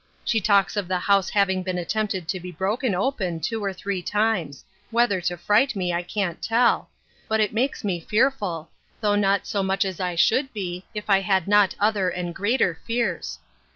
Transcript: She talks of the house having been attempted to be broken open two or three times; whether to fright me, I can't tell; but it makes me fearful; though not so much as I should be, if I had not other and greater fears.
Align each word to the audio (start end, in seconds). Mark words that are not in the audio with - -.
She 0.25 0.41
talks 0.41 0.75
of 0.75 0.87
the 0.87 0.97
house 0.97 1.29
having 1.29 1.61
been 1.61 1.77
attempted 1.77 2.27
to 2.27 2.39
be 2.39 2.51
broken 2.51 2.95
open 2.95 3.39
two 3.39 3.63
or 3.63 3.71
three 3.71 4.01
times; 4.01 4.65
whether 4.89 5.21
to 5.21 5.37
fright 5.37 5.75
me, 5.75 5.93
I 5.93 6.01
can't 6.01 6.41
tell; 6.41 6.89
but 7.27 7.39
it 7.39 7.53
makes 7.53 7.83
me 7.83 7.99
fearful; 7.99 8.71
though 8.99 9.15
not 9.15 9.45
so 9.45 9.61
much 9.61 9.85
as 9.85 9.99
I 9.99 10.15
should 10.15 10.51
be, 10.53 10.85
if 10.95 11.07
I 11.07 11.19
had 11.21 11.47
not 11.47 11.75
other 11.79 12.09
and 12.09 12.33
greater 12.33 12.79
fears. 12.87 13.37